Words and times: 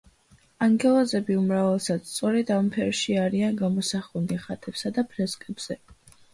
ანგელოზები 0.67 1.37
უმრავლესად 1.41 2.09
სწორედ 2.13 2.51
ამ 2.57 2.73
ფერში 2.79 3.19
არიან 3.27 3.61
გამოსახულნი 3.63 4.41
ხატებსა 4.49 4.97
და 4.99 5.07
ფრესკებზე. 5.15 5.83